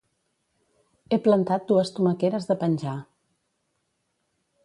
[1.09, 2.97] He plantat dues tomaqueres de penjar